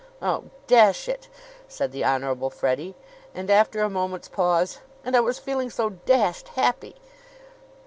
[0.19, 1.29] "Oh, dash it!"
[1.67, 2.95] said the Honorable Freddie.
[3.35, 6.95] And after a moment's pause: "And I was feeling so dashed happy!"